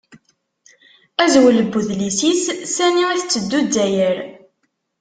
Azwel 1.23 1.57
n 1.65 1.69
udlis-is: 1.77 2.43
Sani 2.73 3.05
i 3.11 3.17
tetteddu 3.21 3.59
Zzayer? 3.65 4.17